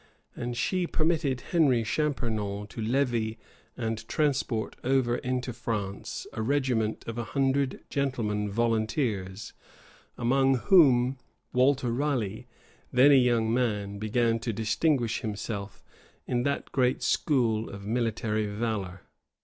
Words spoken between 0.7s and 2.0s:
permitted Henry